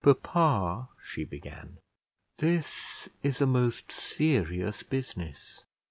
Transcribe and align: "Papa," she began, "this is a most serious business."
"Papa," 0.03 0.87
she 1.07 1.23
began, 1.25 1.77
"this 2.39 3.07
is 3.21 3.39
a 3.39 3.45
most 3.45 3.91
serious 3.91 4.81
business." 4.81 5.63